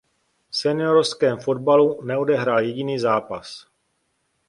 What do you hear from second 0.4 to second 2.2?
V seniorském fotbalu